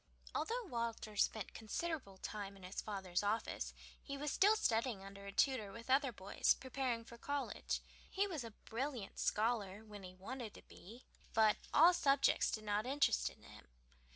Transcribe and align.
Although 0.33 0.63
Walter 0.63 1.15
spent 1.15 1.53
considerable 1.53 2.17
time 2.17 2.57
in 2.57 2.63
his 2.63 2.81
father's 2.81 3.21
office, 3.21 3.71
he 4.01 4.17
was 4.17 4.31
still 4.31 4.55
studying 4.55 5.03
under 5.03 5.27
a 5.27 5.31
tutor 5.31 5.71
with 5.71 5.91
other 5.91 6.11
boys, 6.11 6.55
preparing 6.59 7.05
for 7.05 7.19
college. 7.19 7.81
He 8.09 8.25
was 8.25 8.43
a 8.43 8.49
brilliant 8.65 9.19
scholar 9.19 9.85
when 9.85 10.01
he 10.01 10.15
wanted 10.15 10.55
to 10.55 10.63
be, 10.63 11.05
but 11.35 11.57
all 11.71 11.93
subjects 11.93 12.49
did 12.49 12.63
not 12.63 12.87
interest 12.87 13.27
him. 13.29 13.43